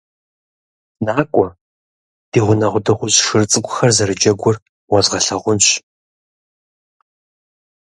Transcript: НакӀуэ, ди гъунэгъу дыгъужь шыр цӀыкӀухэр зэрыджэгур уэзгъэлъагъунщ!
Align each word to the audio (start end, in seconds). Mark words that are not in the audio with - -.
НакӀуэ, 1.05 1.47
ди 2.31 2.39
гъунэгъу 2.45 2.83
дыгъужь 2.85 3.19
шыр 3.25 3.43
цӀыкӀухэр 3.51 3.91
зэрыджэгур 3.97 4.55
уэзгъэлъагъунщ! 4.91 5.67